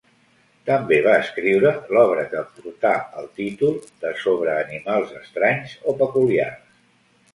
També 0.69 0.95
va 1.07 1.17
escriure 1.25 1.73
l'obra 1.97 2.23
que 2.31 2.41
portà 2.55 2.93
el 3.23 3.29
títol 3.43 3.77
de 4.07 4.15
sobre 4.25 4.57
animals 4.65 5.15
estranys 5.21 5.77
o 5.93 5.99
peculiars. 6.05 6.65